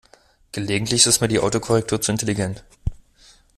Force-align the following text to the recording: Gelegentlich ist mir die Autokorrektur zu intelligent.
Gelegentlich 0.51 1.05
ist 1.05 1.21
mir 1.21 1.27
die 1.27 1.39
Autokorrektur 1.39 2.01
zu 2.01 2.11
intelligent. 2.11 2.63